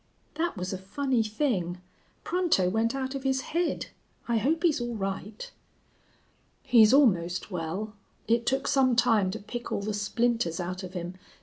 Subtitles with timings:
[0.33, 1.79] "That was a funny thing.
[2.23, 3.85] Pronto went out of his head.
[4.27, 5.51] I hope he's all right."
[6.63, 7.93] "He's almost well.
[8.27, 11.17] It took some time to pick all the splinters out of him.